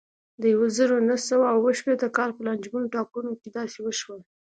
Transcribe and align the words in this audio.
د 0.41 0.43
یوه 0.53 0.67
زرو 0.77 0.95
نهه 1.09 1.19
سوه 1.29 1.45
اوه 1.55 1.69
شپېتم 1.79 2.09
کال 2.17 2.29
په 2.33 2.41
لانجمنو 2.47 2.91
ټاکنو 2.95 3.31
کې 3.41 3.49
داسې 3.57 3.77
وشول. 3.81 4.21